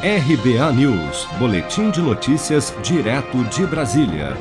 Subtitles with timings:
[0.00, 4.36] RBA News, Boletim de Notícias, direto de Brasília.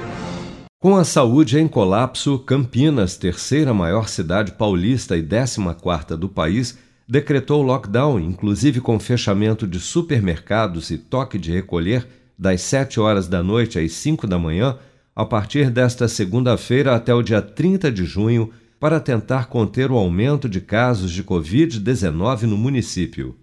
[0.80, 6.78] Com a saúde em colapso, Campinas, terceira maior cidade paulista e décima quarta do país,
[7.10, 13.42] decretou lockdown, inclusive com fechamento de supermercados e toque de recolher das 7 horas da
[13.42, 14.78] noite às 5 da manhã,
[15.16, 20.48] a partir desta segunda-feira até o dia 30 de junho, para tentar conter o aumento
[20.48, 23.36] de casos de Covid-19 no município.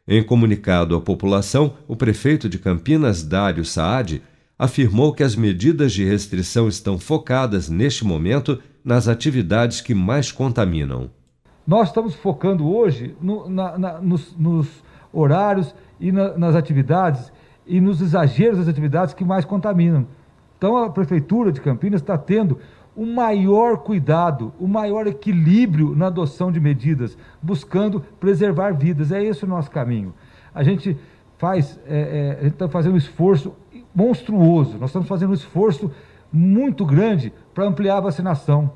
[0.07, 4.21] Em comunicado à população, o prefeito de Campinas, Dário Saad,
[4.59, 11.09] afirmou que as medidas de restrição estão focadas, neste momento, nas atividades que mais contaminam.
[11.71, 14.83] Nós estamos focando hoje no, na, na, nos, nos,
[15.13, 17.31] horários e na, nas atividades
[17.65, 20.05] e nos exageros das atividades que mais contaminam.
[20.57, 22.59] Então a Prefeitura de Campinas está tendo
[22.93, 29.09] o maior cuidado, o maior equilíbrio na adoção de medidas, buscando preservar vidas.
[29.13, 30.13] É esse o nosso caminho.
[30.53, 30.97] A gente
[31.37, 33.55] faz, é, é, a gente está fazendo um esforço
[33.95, 35.89] monstruoso, nós estamos fazendo um esforço
[36.33, 38.73] muito grande para ampliar a vacinação.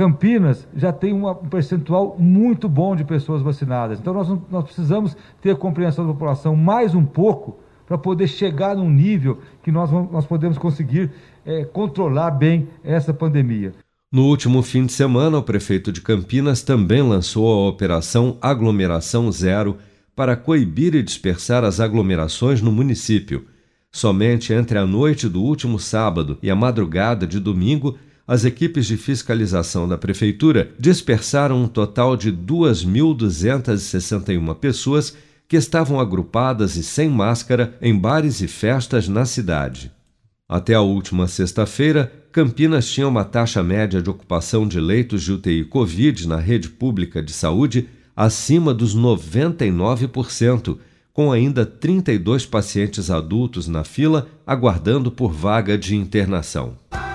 [0.00, 4.00] Campinas já tem um percentual muito bom de pessoas vacinadas.
[4.00, 8.74] Então nós, nós precisamos ter a compreensão da população mais um pouco para poder chegar
[8.74, 11.10] num nível que nós, nós podemos conseguir
[11.44, 13.74] é, controlar bem essa pandemia.
[14.10, 19.76] No último fim de semana, o prefeito de Campinas também lançou a Operação Aglomeração Zero
[20.16, 23.44] para coibir e dispersar as aglomerações no município.
[23.92, 27.98] Somente entre a noite do último sábado e a madrugada de domingo,
[28.30, 35.16] as equipes de fiscalização da prefeitura dispersaram um total de 2.261 pessoas
[35.48, 39.90] que estavam agrupadas e sem máscara em bares e festas na cidade.
[40.48, 45.64] Até a última sexta-feira, Campinas tinha uma taxa média de ocupação de leitos de UTI
[45.64, 50.78] Covid na rede pública de saúde acima dos 99%,
[51.12, 56.78] com ainda 32 pacientes adultos na fila aguardando por vaga de internação.